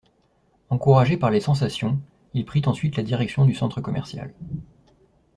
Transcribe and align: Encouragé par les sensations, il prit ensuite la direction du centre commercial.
Encouragé 0.71 1.15
par 1.15 1.29
les 1.29 1.39
sensations, 1.41 1.99
il 2.33 2.43
prit 2.43 2.63
ensuite 2.65 2.95
la 2.97 3.03
direction 3.03 3.45
du 3.45 3.53
centre 3.53 3.81
commercial. 3.81 4.33